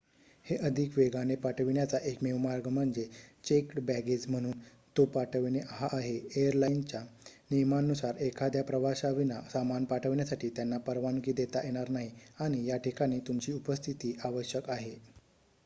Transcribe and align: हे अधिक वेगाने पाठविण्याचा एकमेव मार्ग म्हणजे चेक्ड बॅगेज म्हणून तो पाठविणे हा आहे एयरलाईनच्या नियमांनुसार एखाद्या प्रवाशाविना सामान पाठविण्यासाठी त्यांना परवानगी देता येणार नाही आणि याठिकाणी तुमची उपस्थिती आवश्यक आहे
हे 0.45 0.55
अधिक 0.59 0.97
वेगाने 0.97 1.35
पाठविण्याचा 1.37 1.97
एकमेव 2.03 2.37
मार्ग 2.37 2.67
म्हणजे 2.67 3.03
चेक्ड 3.43 3.79
बॅगेज 3.81 4.25
म्हणून 4.29 4.51
तो 4.95 5.05
पाठविणे 5.07 5.59
हा 5.69 5.87
आहे 5.91 6.15
एयरलाईनच्या 6.35 7.01
नियमांनुसार 7.51 8.21
एखाद्या 8.21 8.63
प्रवाशाविना 8.63 9.39
सामान 9.53 9.85
पाठविण्यासाठी 9.85 10.49
त्यांना 10.49 10.77
परवानगी 10.87 11.33
देता 11.33 11.65
येणार 11.65 11.89
नाही 11.89 12.09
आणि 12.39 12.65
याठिकाणी 12.67 13.19
तुमची 13.27 13.53
उपस्थिती 13.53 14.17
आवश्यक 14.23 14.69
आहे 14.69 14.95